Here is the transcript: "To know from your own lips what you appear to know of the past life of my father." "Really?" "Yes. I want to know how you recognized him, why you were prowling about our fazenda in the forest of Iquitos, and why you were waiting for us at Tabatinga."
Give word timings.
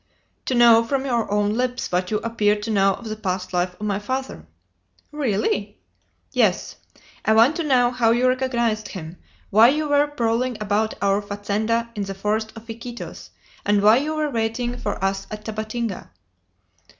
"To 0.47 0.55
know 0.55 0.83
from 0.83 1.05
your 1.05 1.31
own 1.31 1.53
lips 1.53 1.91
what 1.91 2.09
you 2.09 2.17
appear 2.23 2.59
to 2.61 2.71
know 2.71 2.95
of 2.95 3.05
the 3.05 3.15
past 3.15 3.53
life 3.53 3.75
of 3.75 3.81
my 3.85 3.99
father." 3.99 4.47
"Really?" 5.11 5.79
"Yes. 6.31 6.77
I 7.23 7.33
want 7.35 7.55
to 7.57 7.63
know 7.63 7.91
how 7.91 8.09
you 8.09 8.27
recognized 8.27 8.87
him, 8.87 9.17
why 9.51 9.67
you 9.69 9.87
were 9.89 10.07
prowling 10.07 10.57
about 10.59 10.95
our 11.03 11.21
fazenda 11.21 11.91
in 11.93 12.01
the 12.01 12.15
forest 12.15 12.51
of 12.55 12.67
Iquitos, 12.67 13.29
and 13.63 13.83
why 13.83 13.97
you 13.97 14.15
were 14.15 14.31
waiting 14.31 14.75
for 14.75 14.97
us 15.05 15.27
at 15.29 15.45
Tabatinga." 15.45 16.09